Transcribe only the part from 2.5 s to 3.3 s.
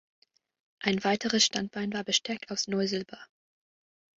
Neusilber.